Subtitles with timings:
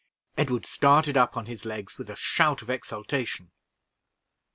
[0.35, 3.51] Edward started up on his legs with a shout of exultation.